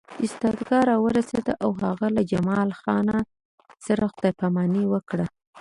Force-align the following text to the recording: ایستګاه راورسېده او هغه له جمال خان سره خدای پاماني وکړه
ایستګاه 0.23 0.87
راورسېده 0.89 1.53
او 1.63 1.71
هغه 1.83 2.07
له 2.15 2.21
جمال 2.31 2.69
خان 2.81 3.07
سره 3.85 4.03
خدای 4.13 4.33
پاماني 4.39 4.83
وکړه 4.89 5.25